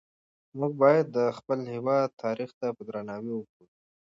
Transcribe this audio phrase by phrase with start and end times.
[0.57, 3.67] موږ باید د خپل هېواد تاریخ ته په درناوي وګورو.